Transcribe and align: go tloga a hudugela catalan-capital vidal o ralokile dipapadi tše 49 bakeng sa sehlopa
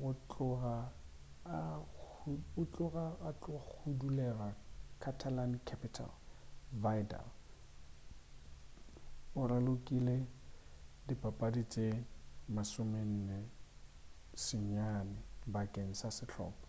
go 0.00 0.12
tloga 0.30 0.74
a 1.54 1.56
hudugela 3.78 4.48
catalan-capital 5.02 6.10
vidal 6.82 7.26
o 9.40 9.42
ralokile 9.50 10.16
dipapadi 11.06 11.62
tše 11.72 11.86
49 12.54 15.52
bakeng 15.52 15.92
sa 16.00 16.08
sehlopa 16.16 16.68